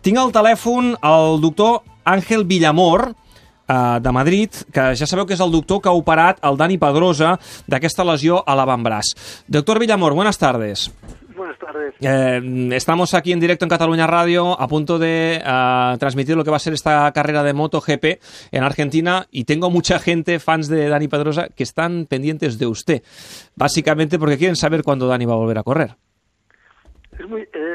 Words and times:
Tinc 0.00 0.16
al 0.16 0.30
telèfon 0.32 0.94
el 0.96 1.42
doctor 1.42 1.82
Àngel 2.08 2.46
Villamor, 2.48 3.10
eh, 3.68 3.98
de 4.00 4.12
Madrid, 4.16 4.62
que 4.72 4.94
ja 4.96 5.06
sabeu 5.06 5.26
que 5.28 5.36
és 5.36 5.42
el 5.44 5.52
doctor 5.52 5.82
que 5.84 5.90
ha 5.90 5.96
operat 5.96 6.40
el 6.40 6.56
Dani 6.56 6.78
Pedrosa 6.80 7.34
d'aquesta 7.68 8.06
lesió 8.08 8.40
a 8.40 8.56
l'avantbraç. 8.56 9.12
Doctor 9.46 9.78
Villamor, 9.78 10.14
buenas 10.16 10.38
tardes. 10.38 10.88
Buenas 11.36 11.58
tardes. 11.58 11.94
Eh, 12.00 12.70
estamos 12.72 13.12
aquí 13.12 13.32
en 13.32 13.40
directo 13.40 13.66
en 13.66 13.68
Cataluña 13.68 14.06
Radio 14.06 14.58
a 14.58 14.66
punto 14.68 14.98
de 14.98 15.42
eh, 15.44 15.96
transmitir 15.98 16.34
lo 16.34 16.44
que 16.44 16.50
va 16.50 16.56
a 16.56 16.60
ser 16.60 16.72
esta 16.72 17.12
carrera 17.12 17.42
de 17.42 17.52
MotoGP 17.52 18.22
en 18.52 18.62
Argentina 18.62 19.26
y 19.30 19.44
tengo 19.44 19.68
mucha 19.68 19.98
gente, 19.98 20.38
fans 20.38 20.68
de 20.68 20.88
Dani 20.88 21.08
Pedrosa, 21.08 21.48
que 21.48 21.62
están 21.62 22.06
pendientes 22.06 22.58
de 22.58 22.66
usted, 22.66 23.02
básicamente 23.54 24.18
porque 24.18 24.38
quieren 24.38 24.56
saber 24.56 24.82
cuándo 24.82 25.08
Dani 25.08 25.26
va 25.26 25.34
a 25.34 25.36
volver 25.36 25.58
a 25.58 25.62
correr. 25.62 25.96
Es 27.18 27.28
muy, 27.28 27.42
eh, 27.42 27.69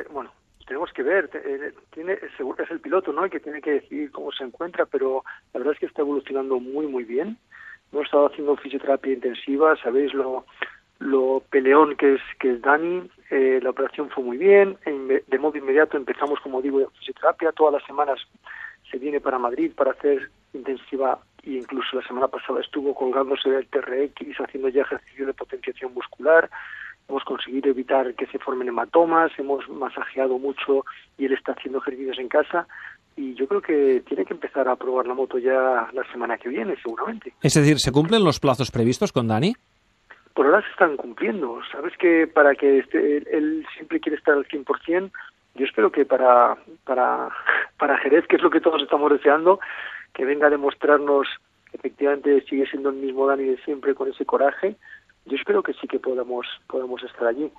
que 0.95 1.03
ver, 1.03 1.29
eh, 1.33 1.73
tiene, 1.93 2.17
seguro 2.37 2.63
es 2.63 2.71
el 2.71 2.79
piloto, 2.79 3.13
¿no? 3.13 3.23
El 3.25 3.29
que 3.29 3.39
tiene 3.39 3.61
que 3.61 3.73
decidir 3.73 4.11
cómo 4.11 4.31
se 4.31 4.43
encuentra, 4.43 4.85
pero 4.87 5.23
la 5.53 5.59
verdad 5.59 5.73
es 5.73 5.79
que 5.79 5.85
está 5.85 6.01
evolucionando 6.01 6.59
muy, 6.59 6.87
muy 6.87 7.03
bien. 7.03 7.37
Hemos 7.91 8.05
estado 8.05 8.27
haciendo 8.27 8.55
fisioterapia 8.57 9.13
intensiva, 9.13 9.75
sabéis 9.77 10.13
lo, 10.13 10.45
lo 10.99 11.43
peleón 11.51 11.95
que 11.95 12.15
es, 12.15 12.21
que 12.39 12.53
es 12.53 12.61
Dani, 12.61 13.09
eh, 13.29 13.59
la 13.61 13.69
operación 13.69 14.09
fue 14.09 14.23
muy 14.23 14.37
bien, 14.37 14.77
en- 14.85 15.07
de 15.27 15.39
modo 15.39 15.57
inmediato 15.57 15.97
empezamos, 15.97 16.39
como 16.39 16.61
digo, 16.61 16.79
de 16.79 16.87
fisioterapia, 16.99 17.51
todas 17.51 17.73
las 17.73 17.83
semanas 17.85 18.19
se 18.89 18.97
viene 18.97 19.19
para 19.19 19.37
Madrid 19.39 19.71
para 19.75 19.91
hacer 19.91 20.29
intensiva 20.53 21.19
e 21.43 21.51
incluso 21.51 21.97
la 21.99 22.07
semana 22.07 22.27
pasada 22.27 22.61
estuvo 22.61 22.95
colgándose 22.95 23.49
del 23.49 23.67
TRX, 23.67 24.39
haciendo 24.39 24.69
ya 24.69 24.81
ejercicio 24.81 25.25
de 25.27 25.33
potenciación 25.33 25.93
muscular, 25.93 26.49
hemos 27.07 27.23
conseguido 27.23 27.69
evitar 27.69 28.13
que 28.15 28.25
se 28.27 28.39
formen 28.39 28.67
hematomas, 28.67 29.31
hemos 29.37 29.67
masajeado 29.69 30.39
mucho 30.39 30.85
y 31.17 31.25
él 31.25 31.33
está 31.33 31.53
haciendo 31.53 31.79
ejercicios 31.79 32.19
en 32.19 32.27
casa 32.27 32.67
y 33.15 33.33
yo 33.35 33.47
creo 33.47 33.61
que 33.61 34.03
tiene 34.07 34.25
que 34.25 34.33
empezar 34.33 34.67
a 34.67 34.75
probar 34.75 35.07
la 35.07 35.13
moto 35.13 35.37
ya 35.37 35.87
la 35.93 36.03
semana 36.11 36.37
que 36.37 36.49
viene 36.49 36.75
seguramente. 36.81 37.33
Es 37.41 37.53
decir, 37.53 37.79
¿se 37.79 37.91
cumplen 37.91 38.23
los 38.23 38.39
plazos 38.39 38.71
previstos 38.71 39.11
con 39.11 39.27
Dani? 39.27 39.53
Por 40.33 40.47
ahora 40.47 40.61
se 40.61 40.71
están 40.71 40.97
cumpliendo. 40.97 41.61
Sabes 41.71 41.93
que 41.97 42.27
para 42.27 42.55
que 42.55 42.79
él, 42.79 43.27
él 43.31 43.65
siempre 43.75 44.01
quiere 44.01 44.17
estar 44.17 44.33
al 44.33 44.45
100%, 44.45 45.11
yo 45.55 45.65
espero 45.65 45.91
que 45.91 46.05
para, 46.05 46.57
para, 46.83 47.29
para 47.77 47.97
Jerez, 47.99 48.27
que 48.27 48.35
es 48.35 48.41
lo 48.41 48.49
que 48.49 48.59
todos 48.59 48.81
estamos 48.81 49.09
deseando, 49.09 49.59
que 50.13 50.25
venga 50.25 50.47
a 50.47 50.49
demostrarnos 50.49 51.27
que 51.71 51.77
efectivamente 51.77 52.43
sigue 52.49 52.67
siendo 52.67 52.89
el 52.89 52.97
mismo 52.97 53.27
Dani 53.27 53.45
de 53.45 53.57
siempre 53.63 53.95
con 53.95 54.09
ese 54.09 54.25
coraje, 54.25 54.75
yo 55.25 55.35
espero 55.35 55.63
que 55.63 55.73
sí 55.73 55.87
que 55.87 55.99
podamos, 55.99 56.45
podamos 56.67 57.03
estar 57.03 57.27
allí. 57.27 57.51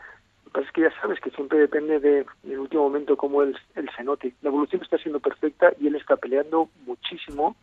Lo 0.45 0.53
que 0.53 0.61
pasa 0.61 0.67
es 0.67 0.73
que 0.73 0.81
ya 0.83 1.01
sabes 1.01 1.21
que 1.21 1.31
siempre 1.31 1.59
depende 1.59 1.99
de, 1.99 2.25
del 2.43 2.59
último 2.59 2.85
momento 2.85 3.17
cómo 3.17 3.43
él, 3.43 3.57
él 3.75 3.89
se 3.97 4.05
note. 4.05 4.33
La 4.43 4.49
evolución 4.49 4.83
está 4.83 4.99
siendo 4.99 5.21
perfecta 5.21 5.73
y 5.81 5.89
él 5.89 5.97
está 5.97 6.17
peleando 6.17 6.69
muchísimo 6.87 7.57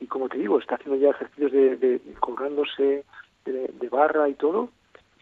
y 0.00 0.06
como 0.06 0.28
te 0.28 0.38
digo, 0.38 0.58
está 0.58 0.76
haciendo 0.76 1.00
ya 1.00 1.10
ejercicios 1.10 1.52
de, 1.52 1.76
de 1.76 2.00
colgándose 2.20 3.04
de, 3.44 3.70
de 3.80 3.88
barra 3.88 4.28
y 4.28 4.34
todo. 4.34 4.68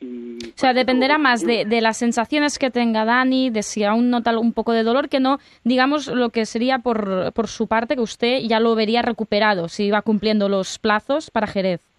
Y 0.01 0.39
O 0.39 0.53
sea, 0.57 0.75
dependerá 0.75 1.19
más 1.19 1.43
de, 1.43 1.65
de 1.65 1.81
las 1.81 1.97
sensaciones 1.97 2.59
que 2.59 2.71
tenga 2.71 3.05
Dani, 3.05 3.51
de 3.51 3.63
si 3.63 3.85
aún 3.85 4.11
nota 4.11 4.37
un 4.37 4.53
poco 4.53 4.73
de 4.73 4.83
dolor, 4.83 5.09
que 5.09 5.21
no, 5.21 5.39
digamos, 5.63 6.09
lo 6.09 6.31
que 6.31 6.45
sería 6.45 6.81
por, 6.81 7.33
por 7.33 7.47
su 7.47 7.69
parte, 7.69 7.95
que 7.95 8.01
usted 8.01 8.41
ya 8.41 8.59
lo 8.59 8.75
vería 8.75 9.03
recuperado, 9.03 9.69
si 9.69 9.91
va 9.93 10.03
cumpliendo 10.03 10.49
los 10.49 10.81
plazos 10.81 11.31
para 11.31 11.47
Jerez. 11.47 11.92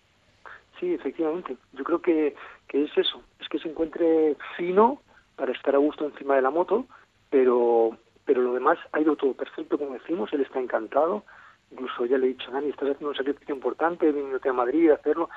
Sí, 0.80 0.94
efectivamente. 0.94 1.58
Yo 1.74 1.84
creo 1.84 2.02
que, 2.02 2.36
que 2.68 2.84
es 2.84 2.98
eso, 2.98 3.22
es 3.40 3.48
que 3.50 3.60
se 3.60 3.70
encuentre 3.70 4.36
fino 4.58 5.02
para 5.36 5.52
estar 5.52 5.76
a 5.76 5.80
gusto 5.80 6.06
encima 6.06 6.36
de 6.36 6.42
la 6.42 6.50
moto, 6.50 6.86
pero, 7.30 7.98
pero 8.26 8.42
lo 8.42 8.54
demás 8.54 8.78
ha 8.92 9.02
ido 9.02 9.16
todo 9.16 9.34
perfecto, 9.34 9.78
como 9.78 9.94
decimos, 9.94 10.32
él 10.34 10.42
está 10.42 10.60
encantado. 10.60 11.24
Incluso 11.72 12.06
ya 12.06 12.18
le 12.18 12.28
he 12.28 12.30
dicho, 12.30 12.52
Dani, 12.52 12.70
estás 12.70 12.90
haciendo 12.90 13.10
un 13.10 13.16
sacrificio 13.16 13.56
importante, 13.56 14.12
viniéndote 14.12 14.50
a 14.50 14.54
Madrid 14.54 14.92
a 14.92 14.96
hacerlo, 14.96 15.30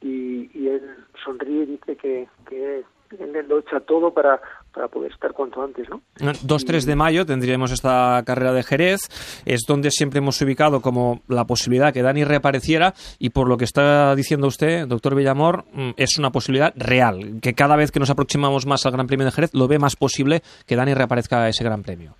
y, 0.00 0.50
y 0.58 0.68
él 0.68 0.96
sonríe 1.24 1.62
y 1.62 1.66
dice 1.66 1.96
que, 1.96 2.28
que 2.48 2.84
él 3.10 3.46
lo 3.48 3.60
echa 3.60 3.80
todo 3.80 4.12
para, 4.12 4.40
para 4.74 4.88
poder 4.88 5.12
estar 5.12 5.32
cuanto 5.32 5.62
antes, 5.62 5.88
¿no? 5.88 6.02
2-3 6.18 6.84
de 6.84 6.96
mayo 6.96 7.24
tendríamos 7.24 7.70
esta 7.70 8.22
carrera 8.26 8.52
de 8.52 8.62
Jerez, 8.62 9.00
es 9.44 9.62
donde 9.66 9.90
siempre 9.90 10.18
hemos 10.18 10.40
ubicado 10.40 10.80
como 10.80 11.22
la 11.28 11.44
posibilidad 11.46 11.92
que 11.92 12.02
Dani 12.02 12.24
reapareciera 12.24 12.94
y 13.18 13.30
por 13.30 13.48
lo 13.48 13.56
que 13.56 13.64
está 13.64 14.14
diciendo 14.14 14.48
usted, 14.48 14.86
doctor 14.86 15.14
Villamor, 15.14 15.64
mm, 15.72 15.90
es 15.96 16.18
una 16.18 16.30
posibilidad 16.30 16.72
real, 16.76 17.38
que 17.40 17.54
cada 17.54 17.76
vez 17.76 17.92
que 17.92 18.00
nos 18.00 18.10
aproximamos 18.10 18.66
más 18.66 18.84
al 18.84 18.92
Gran 18.92 19.06
Premio 19.06 19.26
de 19.26 19.32
Jerez 19.32 19.50
lo 19.54 19.68
ve 19.68 19.78
más 19.78 19.96
posible 19.96 20.42
que 20.66 20.76
Dani 20.76 20.94
reaparezca 20.94 21.42
a 21.42 21.48
ese 21.48 21.64
Gran 21.64 21.82
Premio. 21.82 22.16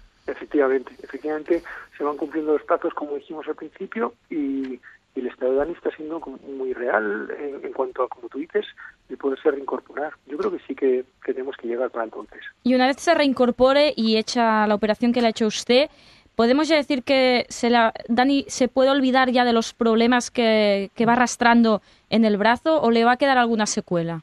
Efectivamente, 0.55 0.93
efectivamente 1.03 1.63
se 1.99 2.05
van 2.05 2.17
cumpliendo 2.17 2.53
los 2.53 2.63
plazos 2.63 2.95
como 2.95 3.17
dijimos 3.17 3.47
al 3.49 3.57
principio 3.57 4.15
y, 4.31 4.75
y 5.15 5.21
el 5.21 5.27
estado 5.27 5.51
de 5.53 5.59
Dani 5.59 5.73
está 5.73 5.91
siendo 5.97 6.21
muy 6.21 6.73
real 6.73 7.29
en, 7.39 7.65
en 7.65 7.73
cuanto 7.73 8.05
a, 8.05 8.09
como 8.09 8.29
tú 8.29 8.39
dices, 8.39 8.65
de 9.09 9.17
poderse 9.17 9.51
reincorporar. 9.51 10.13
Yo 10.27 10.37
creo 10.39 10.53
que 10.53 10.61
sí 10.67 10.77
que, 10.77 11.05
que 11.25 11.33
tenemos 11.33 11.57
que 11.57 11.67
llegar 11.67 11.91
para 11.91 12.05
entonces. 12.05 12.41
Y 12.63 12.75
una 12.77 12.87
vez 12.87 12.99
se 13.01 13.15
reincorpore 13.15 13.95
y 13.97 14.17
hecha 14.17 14.67
la 14.69 14.77
operación 14.77 15.13
que 15.13 15.21
le 15.23 15.27
ha 15.27 15.31
hecho 15.31 15.47
usted, 15.49 15.89
¿podemos 16.37 16.69
ya 16.69 16.77
decir 16.77 17.03
que 17.03 17.47
se 17.49 17.69
la, 17.69 17.93
Dani 18.09 18.45
se 18.47 18.69
puede 18.69 18.91
olvidar 18.91 19.31
ya 19.31 19.45
de 19.45 19.53
los 19.53 19.75
problemas 19.75 20.31
que, 20.31 20.91
que 20.95 21.05
va 21.07 21.15
arrastrando 21.15 21.83
en 22.11 22.25
el 22.25 22.37
brazo 22.37 22.81
o 22.81 22.93
le 22.93 23.05
va 23.05 23.13
a 23.13 23.17
quedar 23.17 23.39
alguna 23.39 23.67
secuela? 23.67 24.23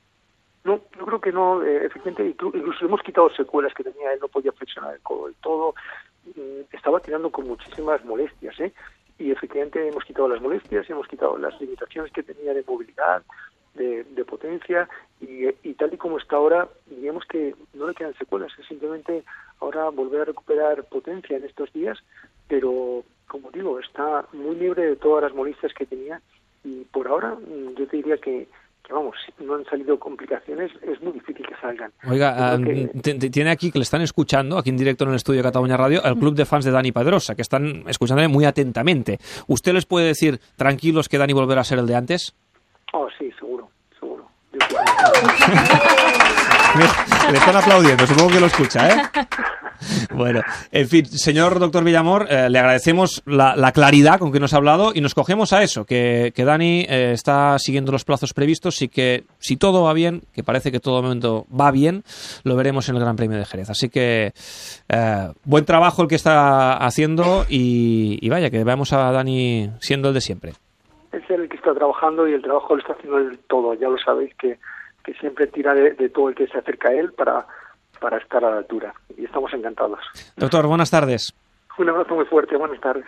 No, 0.64 0.80
yo 0.96 1.06
creo 1.08 1.20
que 1.20 1.32
no, 1.32 1.64
eh, 1.64 1.88
efectivamente, 1.88 2.38
inclu- 2.38 2.56
incluso 2.56 2.86
hemos 2.86 3.02
quitado 3.02 3.32
secuelas 3.32 3.74
que 3.74 3.84
tenía, 3.84 4.14
él 4.14 4.20
no 4.22 4.28
podía 4.28 4.52
flexionar 4.52 4.94
el 4.94 5.00
codo 5.02 5.26
del 5.26 5.36
todo, 5.42 5.74
mm, 6.26 6.62
estaba 6.72 7.00
tirando 7.00 7.32
con 7.32 7.48
muchísimas 7.48 8.04
molestias, 8.06 8.60
¿eh? 8.60 8.74
Y 9.18 9.32
efectivamente 9.32 9.88
hemos 9.88 10.04
quitado 10.04 10.30
las 10.30 10.42
molestias, 10.42 10.90
hemos 10.90 11.08
quitado 11.08 11.38
las 11.38 11.60
limitaciones 11.62 12.12
que 12.12 12.24
tenía 12.24 12.54
de 12.54 12.64
movilidad, 12.68 13.22
de, 13.76 14.04
de 14.04 14.26
potencia, 14.26 14.90
y, 15.20 15.48
y 15.64 15.74
tal 15.76 15.94
y 15.94 15.98
como 15.98 16.18
está 16.18 16.36
ahora, 16.38 16.68
digamos 16.88 17.26
que 17.26 17.56
no 17.74 17.88
le 17.88 17.94
quedan 17.94 18.16
secuelas, 18.16 18.52
es 18.60 18.66
simplemente 18.66 19.24
ahora 19.60 19.90
volver 19.90 20.22
a 20.22 20.26
recuperar 20.26 20.84
potencia 20.86 21.38
en 21.38 21.46
estos 21.46 21.72
días, 21.72 22.00
pero 22.48 23.04
como 23.28 23.52
digo, 23.52 23.80
está 23.80 24.26
muy 24.34 24.56
libre 24.56 24.88
de 24.88 24.96
todas 24.98 25.24
las 25.24 25.34
molestias 25.34 25.74
que 25.74 25.86
tenía, 25.86 26.22
y 26.64 26.84
por 26.86 27.08
ahora 27.08 27.36
mm, 27.36 27.76
yo 27.76 27.88
te 27.88 27.98
diría 27.98 28.18
que 28.18 28.48
que 28.92 28.96
vamos, 28.96 29.16
si 29.26 29.32
no 29.46 29.56
han 29.56 29.64
salido 29.66 29.98
complicaciones, 29.98 30.70
es 30.82 31.02
muy 31.02 31.14
difícil 31.14 31.46
que 31.48 31.56
salgan. 31.62 31.92
Oiga, 32.10 32.36
ah, 32.54 32.58
que- 32.58 33.14
tiene 33.30 33.50
aquí 33.50 33.72
que 33.72 33.80
le 33.80 33.84
están 33.84 34.02
escuchando, 34.02 34.58
aquí 34.58 34.70
en 34.70 34.76
directo 34.78 35.06
en 35.06 35.12
el 35.12 35.16
estudio 35.16 35.38
de 35.40 35.44
Cataluña 35.44 35.78
Radio, 35.78 36.04
el 36.04 36.18
club 36.18 36.36
de 36.36 36.46
fans 36.46 36.66
de 36.66 36.72
Dani 36.72 36.92
Pedrosa, 36.92 37.34
que 37.34 37.42
están 37.42 37.86
escuchándole 37.88 38.28
muy 38.28 38.44
atentamente. 38.44 39.18
¿Usted 39.48 39.74
les 39.74 39.86
puede 39.86 40.08
decir, 40.08 40.40
tranquilos, 40.58 41.08
que 41.08 41.18
Dani 41.18 41.32
volverá 41.32 41.62
a 41.62 41.64
ser 41.64 41.80
el 41.80 41.88
de 41.88 41.96
antes? 41.96 42.36
Oh, 42.92 43.08
sí, 43.18 43.32
seguro, 43.40 43.70
seguro. 43.98 44.28
Le 47.32 47.38
están 47.38 47.56
aplaudiendo, 47.56 48.06
supongo 48.06 48.32
que 48.32 48.40
lo 48.42 48.48
escucha, 48.48 48.90
¿eh? 48.90 49.02
Bueno, 50.14 50.42
en 50.72 50.88
fin, 50.88 51.06
señor 51.06 51.60
doctor 51.60 51.84
Villamor, 51.84 52.28
eh, 52.30 52.50
le 52.50 52.60
agradecemos 52.60 53.24
la, 53.26 53.56
la 53.56 53.72
claridad 53.72 54.20
con 54.20 54.32
que 54.32 54.40
nos 54.40 54.54
ha 54.54 54.58
hablado 54.58 54.92
y 54.94 55.02
nos 55.02 55.16
cogemos 55.16 55.54
a 55.54 55.64
eso, 55.64 55.86
que, 55.86 56.34
Dani 56.36 56.86
eh, 56.90 57.12
está 57.14 57.58
siguiendo 57.60 57.92
los 57.92 58.04
plazos 58.04 58.34
previstos 58.34 58.82
y 58.82 58.90
que 58.90 59.24
si 59.40 59.58
todo 59.58 59.84
va 59.84 59.94
bien, 59.94 60.22
que 60.34 60.44
parece 60.44 60.72
que 60.72 60.80
todo 60.80 61.02
momento 61.02 61.46
va 61.48 61.72
bien, 61.72 62.04
lo 62.44 62.56
veremos 62.56 62.90
en 62.90 62.96
el 62.96 63.02
Gran 63.02 63.16
Premio 63.16 63.38
de 63.38 63.46
Jerez. 63.46 63.70
Así 63.70 63.90
que 63.90 64.34
eh, 64.90 65.28
buen 65.44 65.66
trabajo 65.66 66.02
el 66.02 66.08
que 66.08 66.16
está 66.16 66.78
haciendo 66.78 67.46
y, 67.50 68.28
vaya, 68.30 68.50
que 68.50 68.64
veamos 68.64 68.94
a 68.94 69.12
Dani 69.12 69.70
siendo 69.80 70.10
el 70.10 70.14
de 70.14 70.22
siempre. 70.22 70.54
es 71.12 71.30
el 71.30 71.48
que 71.48 71.58
está 71.58 71.74
trabajando 71.74 72.28
y 72.28 72.34
el 72.34 72.42
trabajo 72.42 72.76
lo 72.76 72.82
está 72.82 72.94
haciendo 72.94 73.18
él 73.18 73.40
todo. 73.48 73.74
Ya 73.76 73.88
lo 73.88 73.98
sabéis 73.98 74.34
que, 74.36 74.58
siempre 75.20 75.48
tira 75.48 75.74
de 75.74 76.10
todo 76.10 76.30
el 76.30 76.36
que 76.36 76.48
se 76.48 76.58
acerca 76.58 76.90
a 76.90 76.94
él 76.94 77.12
para, 77.12 77.46
para 78.02 78.18
estar 78.18 78.44
a 78.44 78.50
la 78.50 78.58
altura. 78.58 78.94
Y 79.16 79.24
estamos 79.24 79.54
encantados. 79.54 80.00
Doctor, 80.36 80.68
buenas 80.68 80.90
tardes. 80.90 81.32
Un 81.78 81.88
abrazo 81.88 82.16
muy 82.16 82.26
fuerte. 82.26 82.58
Buenas 82.58 82.82
tardes. 82.82 83.06